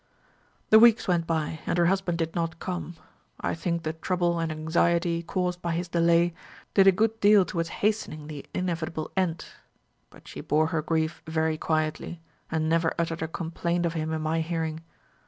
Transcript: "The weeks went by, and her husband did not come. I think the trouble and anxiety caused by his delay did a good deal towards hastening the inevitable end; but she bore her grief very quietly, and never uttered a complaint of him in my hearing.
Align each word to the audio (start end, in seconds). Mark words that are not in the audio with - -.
"The 0.71 0.79
weeks 0.79 1.07
went 1.07 1.27
by, 1.27 1.59
and 1.67 1.77
her 1.77 1.85
husband 1.85 2.17
did 2.17 2.33
not 2.33 2.57
come. 2.57 2.95
I 3.39 3.53
think 3.53 3.83
the 3.83 3.93
trouble 3.93 4.39
and 4.39 4.51
anxiety 4.51 5.21
caused 5.21 5.61
by 5.61 5.73
his 5.73 5.87
delay 5.89 6.33
did 6.73 6.87
a 6.87 6.91
good 6.91 7.19
deal 7.19 7.45
towards 7.45 7.69
hastening 7.85 8.25
the 8.25 8.43
inevitable 8.51 9.11
end; 9.15 9.45
but 10.09 10.27
she 10.27 10.41
bore 10.41 10.65
her 10.73 10.81
grief 10.81 11.21
very 11.27 11.55
quietly, 11.55 12.19
and 12.49 12.67
never 12.67 12.95
uttered 12.97 13.21
a 13.21 13.27
complaint 13.27 13.85
of 13.85 13.93
him 13.93 14.11
in 14.11 14.23
my 14.23 14.41
hearing. 14.41 14.79